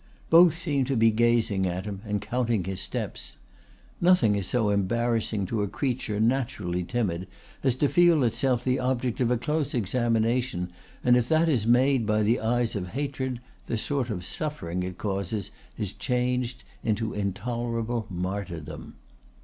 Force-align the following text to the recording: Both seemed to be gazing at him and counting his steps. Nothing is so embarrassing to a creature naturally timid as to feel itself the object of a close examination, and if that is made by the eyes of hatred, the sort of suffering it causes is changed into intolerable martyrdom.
Both 0.31 0.57
seemed 0.57 0.87
to 0.87 0.95
be 0.95 1.11
gazing 1.11 1.67
at 1.67 1.85
him 1.85 2.01
and 2.07 2.21
counting 2.23 2.63
his 2.63 2.81
steps. 2.81 3.37
Nothing 4.01 4.35
is 4.35 4.47
so 4.47 4.71
embarrassing 4.71 5.45
to 5.45 5.61
a 5.61 5.67
creature 5.67 6.19
naturally 6.19 6.83
timid 6.83 7.27
as 7.63 7.75
to 7.75 7.87
feel 7.87 8.23
itself 8.23 8.63
the 8.63 8.79
object 8.79 9.21
of 9.21 9.29
a 9.29 9.37
close 9.37 9.75
examination, 9.75 10.71
and 11.03 11.15
if 11.15 11.29
that 11.29 11.47
is 11.47 11.67
made 11.67 12.07
by 12.07 12.23
the 12.23 12.39
eyes 12.39 12.75
of 12.75 12.87
hatred, 12.87 13.41
the 13.67 13.77
sort 13.77 14.09
of 14.09 14.25
suffering 14.25 14.81
it 14.81 14.97
causes 14.97 15.51
is 15.77 15.93
changed 15.93 16.63
into 16.83 17.13
intolerable 17.13 18.07
martyrdom. 18.09 18.95